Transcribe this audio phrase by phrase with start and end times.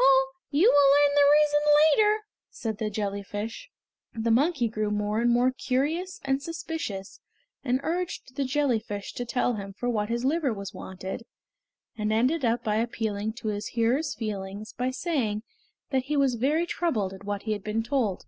[0.00, 0.32] "Oh!
[0.50, 3.70] you will learn the reason later," said the jellyfish.
[4.12, 7.20] The monkey grew more and more curious and suspicious,
[7.62, 11.22] and urged the jellyfish to tell him for what his liver was wanted,
[11.96, 15.44] and ended up by appealing to his hearer's feelings by saying
[15.90, 18.24] that he was very troubled at what he had been told.